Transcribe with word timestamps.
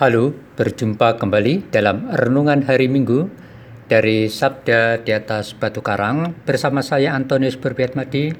Halo, 0.00 0.32
berjumpa 0.56 1.20
kembali 1.20 1.68
dalam 1.68 2.08
Renungan 2.08 2.64
Hari 2.64 2.88
Minggu 2.88 3.28
dari 3.92 4.24
Sabda 4.24 5.04
di 5.04 5.12
atas 5.12 5.52
Batu 5.52 5.84
Karang 5.84 6.32
bersama 6.48 6.80
saya 6.80 7.12
Antonius 7.12 7.60
Berbiatmadi 7.60 8.32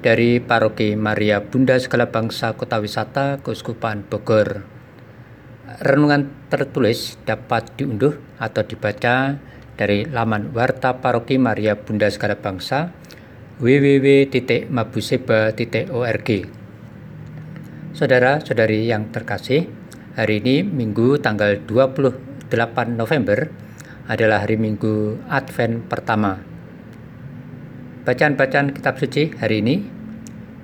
dari 0.00 0.40
Paroki 0.40 0.96
Maria 0.96 1.44
Bunda 1.44 1.76
Segala 1.76 2.08
Bangsa 2.08 2.56
Kota 2.56 2.80
Wisata 2.80 3.36
Keuskupan 3.44 4.08
Bogor. 4.08 4.64
Renungan 5.84 6.48
tertulis 6.48 7.20
dapat 7.28 7.76
diunduh 7.76 8.16
atau 8.40 8.64
dibaca 8.64 9.36
dari 9.76 10.08
laman 10.08 10.56
Warta 10.56 11.04
Paroki 11.04 11.36
Maria 11.36 11.76
Bunda 11.76 12.08
Segala 12.08 12.40
Bangsa 12.40 12.96
www.mabuseba.org 13.60 16.28
Saudara-saudari 17.94 18.90
yang 18.90 19.06
terkasih, 19.12 19.83
Hari 20.14 20.38
ini 20.46 20.62
Minggu 20.62 21.18
tanggal 21.18 21.58
28 21.66 22.46
November 22.94 23.50
adalah 24.06 24.46
hari 24.46 24.54
Minggu 24.54 25.18
Advent 25.26 25.90
pertama. 25.90 26.38
Bacaan-bacaan 28.06 28.70
kitab 28.70 28.94
suci 29.02 29.34
hari 29.34 29.58
ini. 29.58 29.82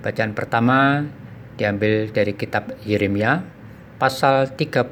Bacaan 0.06 0.38
pertama 0.38 1.02
diambil 1.58 2.14
dari 2.14 2.38
kitab 2.38 2.78
Yeremia 2.86 3.42
pasal 3.98 4.54
33 4.54 4.86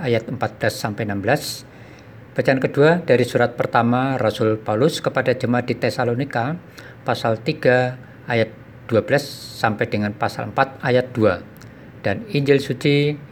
ayat 0.00 0.24
14 0.24 0.40
sampai 0.72 1.04
16. 1.12 2.32
Bacaan 2.32 2.64
kedua 2.64 3.04
dari 3.04 3.28
surat 3.28 3.60
pertama 3.60 4.16
Rasul 4.16 4.56
Paulus 4.56 5.04
kepada 5.04 5.36
jemaat 5.36 5.68
di 5.68 5.76
Tesalonika 5.76 6.56
pasal 7.04 7.44
3 7.44 8.24
ayat 8.24 8.48
12 8.88 9.20
sampai 9.60 9.84
dengan 9.84 10.16
pasal 10.16 10.48
4 10.48 10.80
ayat 10.80 11.12
2 11.12 12.00
dan 12.00 12.24
Injil 12.32 12.56
suci 12.56 13.28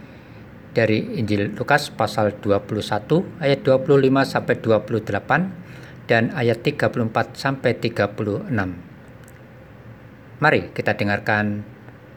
dari 0.71 1.19
Injil 1.19 1.51
Lukas 1.55 1.91
pasal 1.91 2.39
21 2.39 3.43
ayat 3.43 3.59
25 3.63 4.23
sampai 4.23 4.55
28 4.59 6.07
dan 6.07 6.31
ayat 6.35 6.63
34 6.63 7.35
sampai 7.35 7.71
36. 7.75 8.51
Mari 10.41 10.61
kita 10.73 10.97
dengarkan 10.97 11.61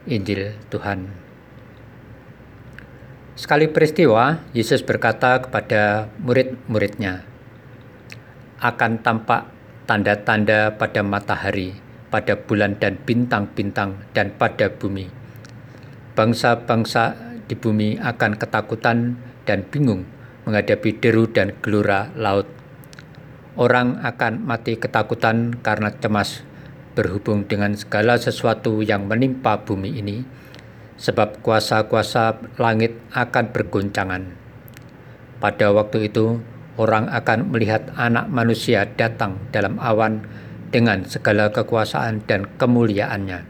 Injil 0.07 0.55
Tuhan. 0.71 1.25
Sekali 3.35 3.67
peristiwa, 3.67 4.39
Yesus 4.55 4.79
berkata 4.79 5.43
kepada 5.43 6.07
murid-muridnya, 6.23 7.27
akan 8.63 9.03
tampak 9.03 9.51
tanda-tanda 9.83 10.71
pada 10.79 11.03
matahari, 11.03 11.75
pada 12.07 12.39
bulan 12.39 12.79
dan 12.79 12.95
bintang-bintang, 13.03 14.07
dan 14.15 14.31
pada 14.39 14.71
bumi. 14.71 15.11
Bangsa-bangsa 16.15 17.34
di 17.45 17.55
bumi 17.57 17.97
akan 18.01 18.37
ketakutan 18.37 19.17
dan 19.45 19.65
bingung 19.69 20.05
menghadapi 20.45 21.01
deru 21.01 21.25
dan 21.29 21.53
gelora 21.61 22.13
laut. 22.13 22.45
Orang 23.55 24.03
akan 24.03 24.43
mati 24.43 24.75
ketakutan 24.75 25.55
karena 25.63 25.89
cemas 25.95 26.43
berhubung 26.95 27.43
dengan 27.47 27.75
segala 27.75 28.15
sesuatu 28.15 28.79
yang 28.79 29.07
menimpa 29.07 29.63
bumi 29.63 29.99
ini, 29.99 30.23
sebab 30.95 31.43
kuasa-kuasa 31.43 32.39
langit 32.59 32.95
akan 33.11 33.51
bergoncangan. 33.51 34.23
Pada 35.39 35.75
waktu 35.75 36.07
itu, 36.07 36.39
orang 36.79 37.11
akan 37.11 37.51
melihat 37.51 37.91
Anak 37.99 38.31
Manusia 38.31 38.87
datang 38.95 39.39
dalam 39.51 39.79
awan 39.79 40.23
dengan 40.71 41.03
segala 41.07 41.51
kekuasaan 41.51 42.23
dan 42.27 42.47
kemuliaannya. 42.59 43.47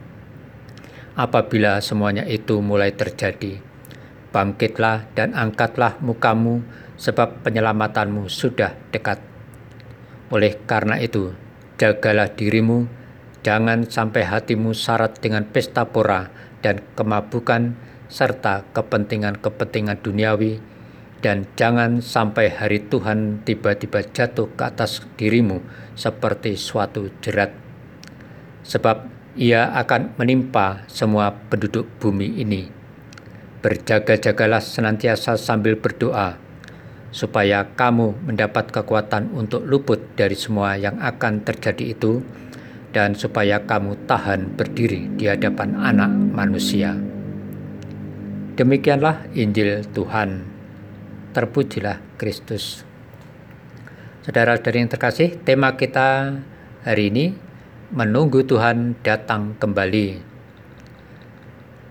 Apabila 1.15 1.79
semuanya 1.79 2.27
itu 2.27 2.59
mulai 2.61 2.93
terjadi, 2.93 3.61
Bangkitlah 4.35 5.15
dan 5.15 5.31
angkatlah 5.31 5.95
mukamu, 6.03 6.59
sebab 6.99 7.39
penyelamatanmu 7.47 8.27
sudah 8.27 8.75
dekat. 8.91 9.23
Oleh 10.27 10.59
karena 10.67 10.99
itu, 10.99 11.31
jagalah 11.79 12.27
dirimu, 12.35 12.83
jangan 13.47 13.87
sampai 13.87 14.27
hatimu 14.27 14.75
syarat 14.75 15.23
dengan 15.23 15.47
pesta 15.47 15.87
pora 15.87 16.35
dan 16.59 16.83
kemabukan, 16.99 17.79
serta 18.11 18.67
kepentingan-kepentingan 18.75 20.03
duniawi, 20.03 20.59
dan 21.23 21.47
jangan 21.55 22.03
sampai 22.03 22.51
hari 22.51 22.83
Tuhan 22.91 23.39
tiba-tiba 23.47 24.03
jatuh 24.03 24.51
ke 24.51 24.67
atas 24.67 24.99
dirimu 25.15 25.63
seperti 25.95 26.59
suatu 26.59 27.07
jerat. 27.23 27.55
Sebab 28.67 29.07
ia 29.39 29.71
akan 29.79 30.19
menimpa 30.19 30.83
semua 30.91 31.31
penduduk 31.47 31.87
bumi 32.03 32.43
ini 32.43 32.83
Berjaga-jagalah 33.65 34.61
senantiasa 34.61 35.41
sambil 35.41 35.73
berdoa, 35.73 36.37
supaya 37.09 37.65
kamu 37.73 38.13
mendapat 38.29 38.69
kekuatan 38.69 39.33
untuk 39.33 39.65
luput 39.65 39.97
dari 40.13 40.37
semua 40.37 40.77
yang 40.77 41.01
akan 41.01 41.41
terjadi 41.41 41.97
itu, 41.97 42.21
dan 42.93 43.17
supaya 43.17 43.65
kamu 43.65 44.05
tahan 44.05 44.53
berdiri 44.53 45.09
di 45.17 45.25
hadapan 45.25 45.81
Anak 45.81 46.13
Manusia. 46.13 46.93
Demikianlah 48.53 49.25
Injil 49.33 49.81
Tuhan. 49.97 50.45
Terpujilah 51.33 52.05
Kristus. 52.21 52.85
Saudara-saudari 54.21 54.85
yang 54.85 54.93
terkasih, 54.93 55.41
tema 55.41 55.73
kita 55.73 56.37
hari 56.85 57.09
ini 57.09 57.33
menunggu 57.89 58.45
Tuhan 58.45 58.93
datang 59.01 59.57
kembali. 59.57 60.21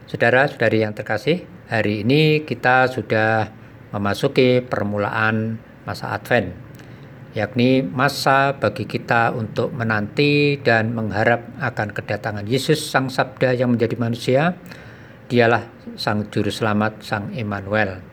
Saudara-saudari 0.07 0.87
yang 0.87 0.95
terkasih, 0.95 1.51
Hari 1.65 2.05
ini 2.05 2.45
kita 2.45 2.93
sudah 2.93 3.49
memasuki 3.89 4.61
permulaan 4.61 5.57
masa 5.89 6.13
Advent, 6.13 6.53
yakni 7.33 7.81
masa 7.81 8.61
bagi 8.61 8.85
kita 8.85 9.33
untuk 9.33 9.73
menanti 9.73 10.61
dan 10.61 10.93
mengharap 10.93 11.57
akan 11.65 11.89
kedatangan 11.97 12.45
Yesus 12.45 12.85
Sang 12.85 13.09
Sabda 13.09 13.57
yang 13.57 13.73
menjadi 13.73 13.97
manusia. 13.97 14.61
Dialah 15.25 15.65
Sang 15.97 16.29
Juru 16.29 16.53
Selamat, 16.53 17.01
Sang 17.01 17.33
Emmanuel. 17.33 18.05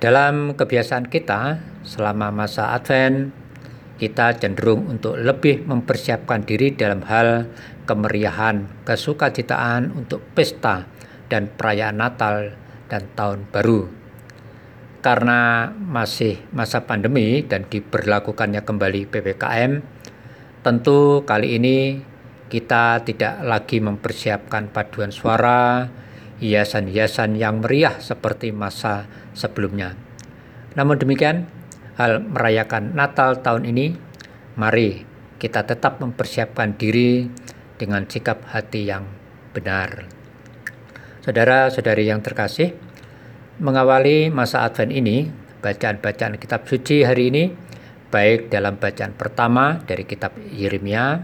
Dalam 0.00 0.56
kebiasaan 0.56 1.12
kita, 1.12 1.60
selama 1.84 2.32
masa 2.32 2.72
Advent, 2.72 3.28
kita 4.00 4.40
cenderung 4.40 4.88
untuk 4.88 5.20
lebih 5.20 5.68
mempersiapkan 5.68 6.48
diri 6.48 6.72
dalam 6.72 7.04
hal 7.04 7.52
kemeriahan, 7.84 8.88
kesukacitaan 8.88 9.92
untuk 9.92 10.24
pesta 10.32 11.01
dan 11.32 11.48
perayaan 11.48 11.96
Natal 11.96 12.52
dan 12.92 13.08
Tahun 13.16 13.48
Baru. 13.48 13.88
Karena 15.00 15.72
masih 15.72 16.44
masa 16.52 16.84
pandemi 16.84 17.40
dan 17.40 17.64
diberlakukannya 17.64 18.60
kembali 18.60 19.08
PPKM, 19.08 19.80
tentu 20.60 21.24
kali 21.24 21.56
ini 21.56 22.04
kita 22.52 23.00
tidak 23.00 23.40
lagi 23.42 23.80
mempersiapkan 23.80 24.68
paduan 24.68 25.08
suara, 25.08 25.88
hiasan-hiasan 26.38 27.40
yang 27.40 27.64
meriah 27.64 27.96
seperti 27.96 28.52
masa 28.52 29.08
sebelumnya. 29.32 29.96
Namun 30.76 31.00
demikian, 31.00 31.48
hal 31.96 32.20
merayakan 32.20 32.92
Natal 32.92 33.40
tahun 33.40 33.64
ini, 33.66 33.96
mari 34.60 35.08
kita 35.40 35.64
tetap 35.66 35.98
mempersiapkan 35.98 36.76
diri 36.76 37.26
dengan 37.74 38.06
sikap 38.06 38.46
hati 38.52 38.86
yang 38.86 39.08
benar. 39.50 40.21
Saudara-saudari 41.22 42.10
yang 42.10 42.18
terkasih, 42.18 42.74
mengawali 43.62 44.26
masa 44.26 44.66
Advent 44.66 44.90
ini, 44.90 45.30
bacaan-bacaan 45.62 46.34
kitab 46.34 46.66
suci 46.66 47.06
hari 47.06 47.30
ini, 47.30 47.46
baik 48.10 48.50
dalam 48.50 48.74
bacaan 48.74 49.14
pertama 49.14 49.78
dari 49.86 50.02
kitab 50.02 50.34
Yeremia, 50.50 51.22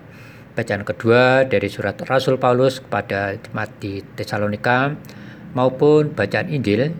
bacaan 0.55 0.87
kedua 0.87 1.51
dari 1.51 1.67
surat 1.67 1.99
Rasul 2.07 2.39
Paulus 2.39 2.79
kepada 2.79 3.35
jemaat 3.43 3.75
di 3.83 3.99
Tesalonika, 4.15 4.95
maupun 5.59 6.15
bacaan 6.15 6.47
Injil, 6.47 6.95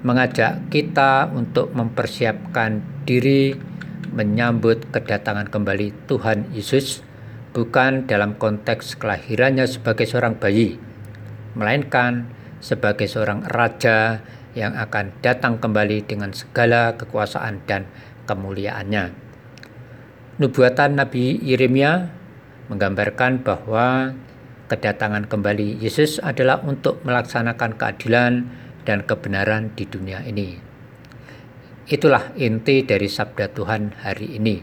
mengajak 0.00 0.72
kita 0.72 1.28
untuk 1.36 1.76
mempersiapkan 1.76 2.80
diri 3.04 3.52
menyambut 4.16 4.88
kedatangan 4.88 5.52
kembali 5.52 6.08
Tuhan 6.08 6.48
Yesus, 6.56 7.04
bukan 7.52 8.08
dalam 8.08 8.40
konteks 8.40 8.96
kelahirannya 8.96 9.68
sebagai 9.68 10.08
seorang 10.08 10.40
bayi, 10.40 10.80
melainkan 11.56 12.28
sebagai 12.60 13.08
seorang 13.08 13.42
raja 13.48 14.20
yang 14.52 14.76
akan 14.76 15.12
datang 15.20 15.56
kembali 15.60 16.04
dengan 16.04 16.32
segala 16.32 16.96
kekuasaan 16.96 17.64
dan 17.64 17.88
kemuliaannya. 18.28 19.12
Nubuatan 20.36 21.00
Nabi 21.00 21.40
Yeremia 21.40 22.12
menggambarkan 22.68 23.40
bahwa 23.40 24.12
kedatangan 24.68 25.30
kembali 25.32 25.80
Yesus 25.80 26.20
adalah 26.20 26.60
untuk 26.64 27.00
melaksanakan 27.08 27.80
keadilan 27.80 28.32
dan 28.84 29.04
kebenaran 29.04 29.72
di 29.72 29.84
dunia 29.88 30.20
ini. 30.28 30.58
Itulah 31.86 32.34
inti 32.34 32.82
dari 32.82 33.06
sabda 33.06 33.54
Tuhan 33.54 34.02
hari 34.02 34.36
ini. 34.36 34.58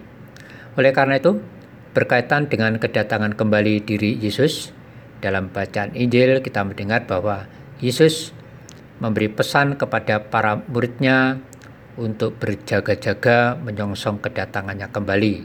Oleh 0.75 0.91
karena 0.91 1.17
itu, 1.17 1.39
berkaitan 1.95 2.51
dengan 2.51 2.75
kedatangan 2.81 3.37
kembali 3.37 3.85
diri 3.85 4.19
Yesus, 4.19 4.75
dalam 5.23 5.47
bacaan 5.47 5.95
Injil 5.95 6.43
kita 6.43 6.67
mendengar 6.67 7.07
bahwa 7.07 7.47
Yesus 7.79 8.35
memberi 8.99 9.31
pesan 9.31 9.79
kepada 9.79 10.27
para 10.27 10.59
muridnya 10.67 11.39
untuk 11.95 12.35
berjaga-jaga 12.43 13.55
menyongsong 13.63 14.19
kedatangannya 14.19 14.91
kembali. 14.91 15.35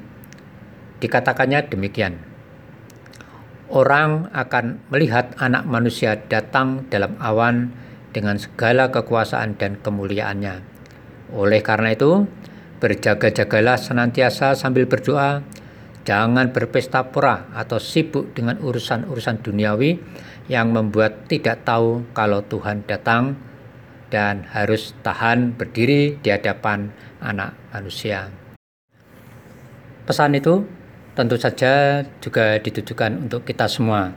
Dikatakannya 0.99 1.71
demikian. 1.71 2.19
Orang 3.69 4.33
akan 4.33 4.81
melihat 4.89 5.37
anak 5.39 5.69
manusia 5.69 6.17
datang 6.27 6.89
dalam 6.89 7.15
awan 7.21 7.71
dengan 8.17 8.41
segala 8.41 8.89
kekuasaan 8.89 9.61
dan 9.61 9.77
kemuliaannya. 9.79 10.65
Oleh 11.37 11.61
karena 11.61 11.93
itu, 11.93 12.25
berjaga-jagalah 12.81 13.77
senantiasa 13.77 14.57
sambil 14.57 14.89
berdoa, 14.89 15.45
jangan 16.09 16.57
berpesta 16.57 17.13
pora 17.13 17.53
atau 17.53 17.77
sibuk 17.77 18.33
dengan 18.33 18.57
urusan-urusan 18.65 19.45
duniawi 19.45 20.01
yang 20.49 20.73
membuat 20.73 21.29
tidak 21.29 21.69
tahu 21.69 22.09
kalau 22.17 22.41
Tuhan 22.49 22.89
datang 22.89 23.37
dan 24.09 24.49
harus 24.49 24.97
tahan 25.05 25.53
berdiri 25.53 26.17
di 26.17 26.33
hadapan 26.33 26.89
anak 27.21 27.53
manusia. 27.77 28.33
Pesan 30.09 30.33
itu 30.33 30.65
tentu 31.13 31.37
saja 31.37 32.01
juga 32.25 32.57
ditujukan 32.57 33.29
untuk 33.29 33.45
kita 33.45 33.69
semua. 33.69 34.17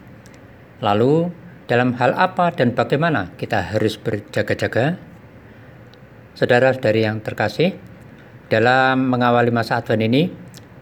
Lalu, 0.80 1.28
dalam 1.68 1.92
hal 2.00 2.16
apa 2.16 2.56
dan 2.56 2.72
bagaimana 2.72 3.36
kita 3.36 3.76
harus 3.76 4.00
berjaga-jaga? 4.00 4.96
Saudara-saudari 6.40 7.04
yang 7.04 7.20
terkasih, 7.20 7.76
dalam 8.48 9.12
mengawali 9.12 9.52
masa 9.52 9.84
Advent 9.84 10.08
ini, 10.08 10.32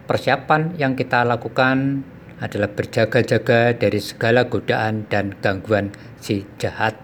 persiapan 0.10 0.74
yang 0.82 0.98
kita 0.98 1.22
lakukan 1.22 2.02
adalah 2.42 2.74
berjaga-jaga 2.74 3.78
dari 3.78 4.02
segala 4.02 4.50
godaan 4.50 5.06
dan 5.06 5.38
gangguan 5.38 5.94
si 6.18 6.50
jahat. 6.58 6.98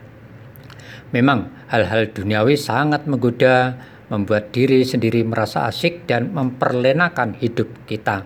Memang 1.13 1.69
hal-hal 1.69 2.09
duniawi 2.09 2.57
sangat 2.57 3.05
menggoda, 3.05 3.77
membuat 4.09 4.49
diri 4.49 4.81
sendiri 4.81 5.21
merasa 5.21 5.69
asik 5.69 6.09
dan 6.09 6.33
memperlenakan 6.33 7.37
hidup 7.37 7.69
kita. 7.85 8.25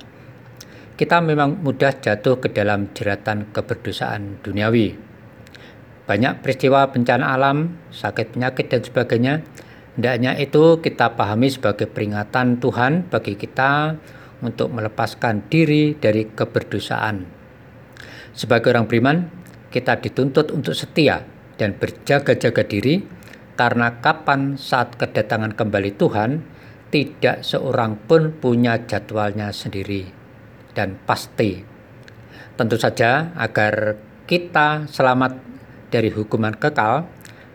Kita 0.96 1.20
memang 1.20 1.60
mudah 1.60 2.00
jatuh 2.00 2.40
ke 2.40 2.52
dalam 2.56 2.92
jeratan 2.96 3.52
keberdosaan 3.52 4.40
duniawi. 4.44 4.96
Banyak 6.08 6.42
peristiwa 6.42 6.88
bencana 6.90 7.36
alam, 7.36 7.78
sakit 7.94 8.36
penyakit 8.36 8.66
dan 8.68 8.82
sebagainya, 8.82 9.34
hendaknya 9.96 10.36
itu 10.40 10.82
kita 10.82 11.14
pahami 11.14 11.48
sebagai 11.54 11.88
peringatan 11.88 12.58
Tuhan 12.58 13.08
bagi 13.08 13.38
kita 13.38 13.96
untuk 14.42 14.72
melepaskan 14.72 15.48
diri 15.52 15.96
dari 15.96 16.28
keberdosaan. 16.32 17.28
Sebagai 18.32 18.72
orang 18.72 18.88
beriman, 18.88 19.18
kita 19.70 20.00
dituntut 20.00 20.50
untuk 20.56 20.74
setia 20.74 21.22
dan 21.60 21.76
berjaga-jaga 21.76 22.64
diri 22.64 23.04
karena 23.60 24.00
kapan 24.00 24.56
saat 24.56 24.96
kedatangan 24.96 25.52
kembali 25.52 26.00
Tuhan, 26.00 26.40
tidak 26.90 27.44
seorang 27.44 28.00
pun 28.08 28.32
punya 28.40 28.80
jadwalnya 28.88 29.52
sendiri 29.52 30.08
dan 30.72 30.96
pasti. 31.04 31.60
Tentu 32.56 32.80
saja 32.80 33.36
agar 33.36 34.00
kita 34.24 34.88
selamat 34.88 35.36
dari 35.92 36.08
hukuman 36.08 36.56
kekal, 36.56 37.04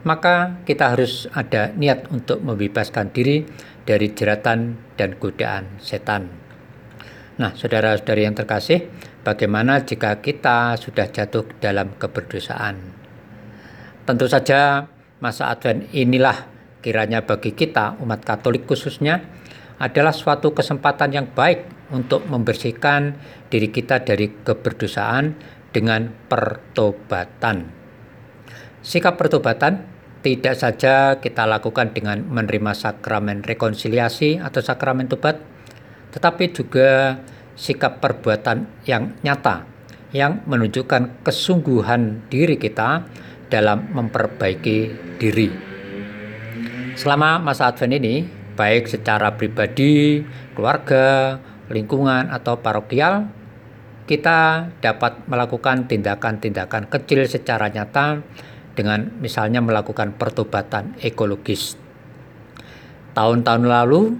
maka 0.04 0.60
kita 0.68 0.92
harus 0.92 1.24
ada 1.32 1.72
niat 1.72 2.12
untuk 2.12 2.44
membebaskan 2.44 3.08
diri 3.08 3.48
dari 3.88 4.12
jeratan 4.12 4.76
dan 5.00 5.16
godaan 5.16 5.80
setan. 5.80 6.43
Nah, 7.34 7.50
saudara-saudari 7.58 8.22
yang 8.30 8.38
terkasih, 8.38 8.86
bagaimana 9.26 9.82
jika 9.82 10.22
kita 10.22 10.78
sudah 10.78 11.10
jatuh 11.10 11.42
dalam 11.58 11.98
keberdosaan? 11.98 12.78
Tentu 14.06 14.30
saja 14.30 14.86
masa 15.18 15.50
Advent 15.50 15.90
inilah 15.90 16.46
kiranya 16.78 17.26
bagi 17.26 17.56
kita 17.56 17.98
umat 18.04 18.22
Katolik 18.22 18.68
khususnya 18.68 19.18
adalah 19.82 20.14
suatu 20.14 20.54
kesempatan 20.54 21.10
yang 21.10 21.26
baik 21.32 21.90
untuk 21.90 22.22
membersihkan 22.30 23.18
diri 23.50 23.72
kita 23.72 24.06
dari 24.06 24.30
keberdosaan 24.44 25.34
dengan 25.74 26.12
pertobatan. 26.30 27.66
Sikap 28.84 29.18
pertobatan 29.18 29.90
tidak 30.22 30.54
saja 30.54 31.18
kita 31.18 31.50
lakukan 31.50 31.90
dengan 31.90 32.22
menerima 32.22 32.72
sakramen 32.78 33.42
rekonsiliasi 33.42 34.38
atau 34.38 34.60
sakramen 34.62 35.10
tobat, 35.10 35.53
tetapi 36.14 36.54
juga 36.54 37.18
sikap 37.58 37.98
perbuatan 37.98 38.86
yang 38.86 39.18
nyata 39.26 39.66
yang 40.14 40.46
menunjukkan 40.46 41.26
kesungguhan 41.26 42.30
diri 42.30 42.54
kita 42.54 43.02
dalam 43.50 43.90
memperbaiki 43.90 44.78
diri. 45.18 45.50
Selama 46.94 47.42
masa 47.42 47.74
Advent 47.74 47.98
ini, 47.98 48.22
baik 48.54 48.86
secara 48.86 49.34
pribadi, 49.34 50.22
keluarga, 50.54 51.42
lingkungan, 51.66 52.30
atau 52.30 52.62
parokial, 52.62 53.26
kita 54.06 54.70
dapat 54.78 55.26
melakukan 55.26 55.90
tindakan-tindakan 55.90 56.86
kecil 56.86 57.26
secara 57.26 57.66
nyata 57.74 58.22
dengan 58.78 59.10
misalnya 59.18 59.58
melakukan 59.58 60.14
pertobatan 60.14 60.94
ekologis. 61.02 61.74
Tahun-tahun 63.18 63.66
lalu, 63.66 64.14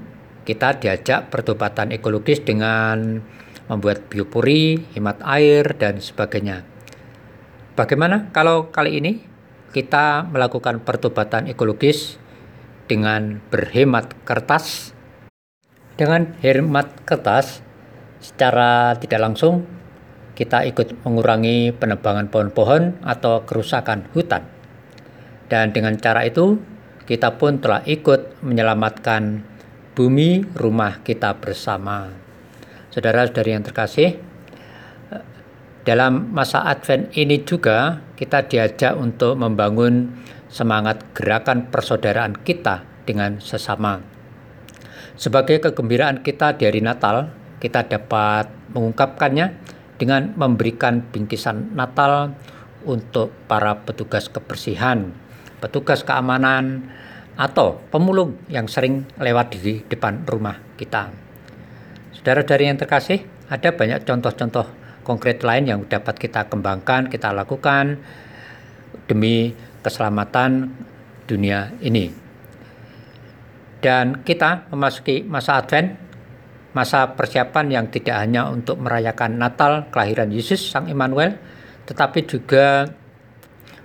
kita 0.45 0.77
diajak 0.79 1.33
pertobatan 1.33 1.91
ekologis 1.91 2.45
dengan 2.45 3.25
membuat 3.69 4.13
biopuri, 4.13 4.85
hemat 4.93 5.25
air, 5.25 5.65
dan 5.81 5.99
sebagainya. 5.99 6.69
Bagaimana 7.75 8.31
kalau 8.31 8.69
kali 8.69 9.01
ini 9.01 9.13
kita 9.73 10.29
melakukan 10.29 10.85
pertobatan 10.85 11.49
ekologis 11.49 12.21
dengan 12.87 13.41
berhemat 13.49 14.13
kertas? 14.29 14.93
Dengan 15.97 16.37
hemat 16.45 17.03
kertas, 17.09 17.65
secara 18.21 18.95
tidak 19.01 19.21
langsung 19.25 19.65
kita 20.35 20.67
ikut 20.67 21.07
mengurangi 21.07 21.71
penebangan 21.73 22.29
pohon-pohon 22.29 23.01
atau 23.07 23.47
kerusakan 23.47 24.11
hutan. 24.13 24.45
Dan 25.47 25.71
dengan 25.71 25.95
cara 25.99 26.27
itu, 26.27 26.59
kita 27.07 27.39
pun 27.39 27.63
telah 27.63 27.87
ikut 27.87 28.43
menyelamatkan 28.43 29.54
bumi 29.95 30.43
rumah 30.59 31.01
kita 31.07 31.39
bersama. 31.39 32.11
Saudara-saudari 32.91 33.51
yang 33.55 33.63
terkasih, 33.63 34.19
dalam 35.87 36.35
masa 36.35 36.67
Advent 36.67 37.15
ini 37.15 37.43
juga 37.47 38.03
kita 38.19 38.47
diajak 38.51 38.99
untuk 38.99 39.39
membangun 39.39 40.11
semangat 40.51 41.03
gerakan 41.15 41.71
persaudaraan 41.71 42.35
kita 42.43 42.83
dengan 43.07 43.39
sesama. 43.39 44.03
Sebagai 45.15 45.63
kegembiraan 45.63 46.27
kita 46.27 46.59
di 46.59 46.67
hari 46.67 46.83
Natal, 46.83 47.31
kita 47.63 47.87
dapat 47.87 48.51
mengungkapkannya 48.75 49.47
dengan 49.95 50.35
memberikan 50.35 51.07
bingkisan 51.07 51.75
Natal 51.79 52.35
untuk 52.83 53.31
para 53.47 53.79
petugas 53.87 54.27
kebersihan, 54.27 55.15
petugas 55.63 56.03
keamanan, 56.03 56.91
atau 57.35 57.83
pemulung 57.91 58.39
yang 58.47 58.71
sering 58.71 59.07
lewat 59.19 59.59
di 59.59 59.83
depan 59.83 60.23
rumah 60.27 60.59
kita. 60.79 61.11
Saudara-saudari 62.15 62.71
yang 62.71 62.79
terkasih, 62.79 63.27
ada 63.51 63.75
banyak 63.75 64.07
contoh-contoh 64.07 64.67
konkret 65.05 65.43
lain 65.45 65.69
yang 65.69 65.81
dapat 65.85 66.17
kita 66.17 66.47
kembangkan, 66.49 67.11
kita 67.13 67.35
lakukan 67.35 68.01
demi 69.11 69.53
keselamatan 69.85 70.73
dunia 71.29 71.75
ini. 71.85 72.09
Dan 73.85 74.25
kita 74.25 74.73
memasuki 74.73 75.21
masa 75.27 75.61
Advent, 75.61 76.01
masa 76.73 77.13
persiapan 77.13 77.67
yang 77.69 77.87
tidak 77.93 78.17
hanya 78.17 78.49
untuk 78.49 78.81
merayakan 78.81 79.37
Natal 79.37 79.93
kelahiran 79.93 80.33
Yesus 80.33 80.73
Sang 80.73 80.89
Immanuel, 80.89 81.37
tetapi 81.85 82.25
juga 82.25 82.89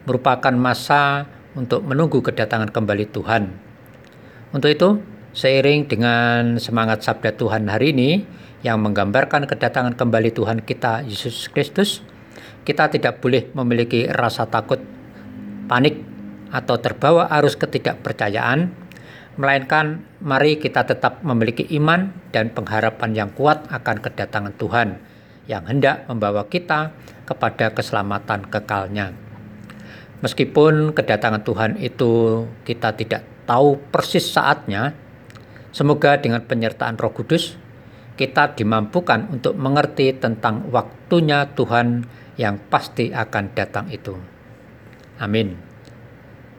merupakan 0.07 0.55
masa 0.55 1.27
untuk 1.59 1.83
menunggu 1.83 2.23
kedatangan 2.23 2.71
kembali 2.71 3.11
Tuhan. 3.11 3.51
Untuk 4.55 4.71
itu, 4.71 4.89
seiring 5.35 5.91
dengan 5.91 6.55
semangat 6.55 7.03
sabda 7.03 7.35
Tuhan 7.35 7.67
hari 7.67 7.91
ini 7.91 8.23
yang 8.63 8.79
menggambarkan 8.79 9.43
kedatangan 9.43 9.99
kembali 9.99 10.31
Tuhan 10.31 10.63
kita 10.63 11.03
Yesus 11.03 11.51
Kristus, 11.51 11.99
kita 12.63 12.87
tidak 12.87 13.19
boleh 13.19 13.51
memiliki 13.51 14.07
rasa 14.07 14.47
takut, 14.47 14.79
panik, 15.67 15.99
atau 16.49 16.81
terbawa 16.81 17.29
arus 17.37 17.53
ketidakpercayaan, 17.59 18.73
melainkan 19.37 20.01
mari 20.23 20.57
kita 20.57 20.87
tetap 20.87 21.21
memiliki 21.21 21.67
iman 21.77 22.09
dan 22.33 22.49
pengharapan 22.49 23.13
yang 23.13 23.29
kuat 23.35 23.69
akan 23.69 24.01
kedatangan 24.01 24.55
Tuhan 24.57 24.97
yang 25.45 25.65
hendak 25.69 26.09
membawa 26.09 26.49
kita 26.49 26.93
kepada 27.29 27.73
keselamatan 27.73 28.49
kekalnya. 28.49 29.28
Meskipun 30.19 30.91
kedatangan 30.91 31.47
Tuhan 31.47 31.71
itu 31.79 32.43
kita 32.67 32.91
tidak 32.95 33.23
tahu 33.47 33.79
persis 33.87 34.27
saatnya, 34.27 34.91
semoga 35.71 36.19
dengan 36.19 36.43
penyertaan 36.43 36.99
Roh 36.99 37.15
Kudus 37.15 37.55
kita 38.19 38.51
dimampukan 38.51 39.31
untuk 39.31 39.55
mengerti 39.55 40.11
tentang 40.11 40.67
waktunya 40.75 41.47
Tuhan 41.55 42.03
yang 42.35 42.59
pasti 42.67 43.15
akan 43.15 43.55
datang 43.55 43.87
itu. 43.87 44.11
Amin. 45.23 45.55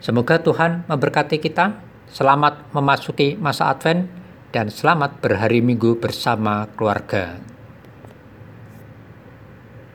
Semoga 0.00 0.40
Tuhan 0.40 0.88
memberkati 0.88 1.36
kita. 1.36 1.76
Selamat 2.08 2.72
memasuki 2.72 3.36
masa 3.36 3.68
Advent 3.70 4.08
dan 4.50 4.72
selamat 4.72 5.20
berhari 5.20 5.60
Minggu 5.60 6.00
bersama 6.00 6.64
keluarga. 6.74 7.49